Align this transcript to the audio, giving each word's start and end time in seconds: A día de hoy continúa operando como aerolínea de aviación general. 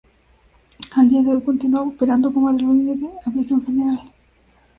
A 0.97 1.03
día 1.03 1.21
de 1.21 1.29
hoy 1.31 1.43
continúa 1.43 1.83
operando 1.91 2.27
como 2.33 2.49
aerolínea 2.49 2.95
de 2.95 3.07
aviación 3.27 3.63
general. 3.63 4.01